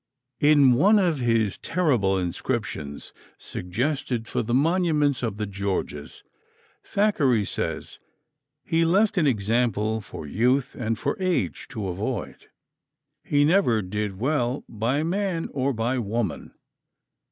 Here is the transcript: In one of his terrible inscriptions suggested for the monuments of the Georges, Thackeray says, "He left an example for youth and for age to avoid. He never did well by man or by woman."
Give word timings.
In 0.39 0.73
one 0.73 0.97
of 0.97 1.19
his 1.19 1.59
terrible 1.59 2.17
inscriptions 2.17 3.13
suggested 3.37 4.27
for 4.27 4.41
the 4.41 4.51
monuments 4.55 5.21
of 5.21 5.37
the 5.37 5.45
Georges, 5.45 6.23
Thackeray 6.83 7.45
says, 7.45 7.99
"He 8.63 8.83
left 8.83 9.19
an 9.19 9.27
example 9.27 10.01
for 10.01 10.25
youth 10.25 10.73
and 10.73 10.97
for 10.97 11.15
age 11.21 11.67
to 11.67 11.87
avoid. 11.87 12.47
He 13.23 13.45
never 13.45 13.83
did 13.83 14.17
well 14.17 14.63
by 14.67 15.03
man 15.03 15.49
or 15.53 15.71
by 15.71 15.99
woman." 15.99 16.55